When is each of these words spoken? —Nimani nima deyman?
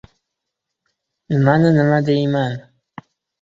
—Nimani 1.29 1.69
nima 1.75 1.97
deyman? 2.07 2.51